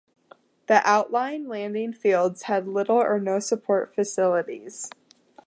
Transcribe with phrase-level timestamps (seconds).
[0.65, 4.89] The Outlying Landing Fields had little or no support facilities.